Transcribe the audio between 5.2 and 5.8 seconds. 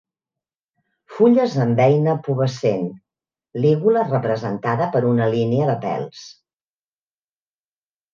línia de